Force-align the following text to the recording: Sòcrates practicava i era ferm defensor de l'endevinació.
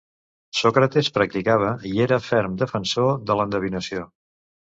Sòcrates 0.59 1.09
practicava 1.17 1.67
i 1.91 1.91
era 2.07 2.19
ferm 2.29 2.57
defensor 2.63 3.13
de 3.29 3.39
l'endevinació. 3.41 4.09